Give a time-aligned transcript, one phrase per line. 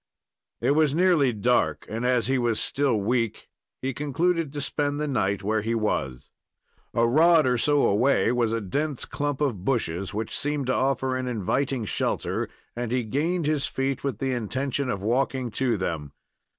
[0.61, 3.47] It was nearly dark, and, as he was still weak,
[3.83, 6.31] he concluded to spend the night where he was.
[6.95, 11.15] A rod or so away was a dense clump of bushes, which seemed to offer
[11.15, 16.13] an inviting shelter, and he gained his feet with the intention of walking to them.